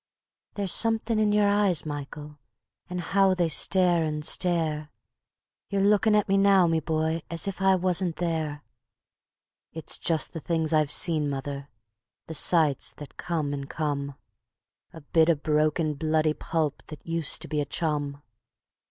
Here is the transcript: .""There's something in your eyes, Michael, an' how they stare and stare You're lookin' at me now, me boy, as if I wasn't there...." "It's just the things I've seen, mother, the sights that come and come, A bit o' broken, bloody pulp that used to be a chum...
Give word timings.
.""There's 0.55 0.71
something 0.71 1.19
in 1.19 1.31
your 1.31 1.47
eyes, 1.47 1.85
Michael, 1.85 2.39
an' 2.89 2.97
how 2.97 3.35
they 3.35 3.49
stare 3.49 4.03
and 4.03 4.25
stare 4.25 4.89
You're 5.69 5.83
lookin' 5.83 6.15
at 6.15 6.27
me 6.27 6.37
now, 6.39 6.65
me 6.65 6.79
boy, 6.79 7.21
as 7.29 7.47
if 7.47 7.61
I 7.61 7.75
wasn't 7.75 8.15
there...." 8.15 8.63
"It's 9.75 9.99
just 9.99 10.33
the 10.33 10.39
things 10.39 10.73
I've 10.73 10.89
seen, 10.89 11.29
mother, 11.29 11.69
the 12.25 12.33
sights 12.33 12.93
that 12.93 13.17
come 13.17 13.53
and 13.53 13.69
come, 13.69 14.15
A 14.91 15.01
bit 15.01 15.29
o' 15.29 15.35
broken, 15.35 15.93
bloody 15.93 16.33
pulp 16.33 16.81
that 16.87 17.05
used 17.05 17.39
to 17.43 17.47
be 17.47 17.61
a 17.61 17.65
chum... 17.65 18.23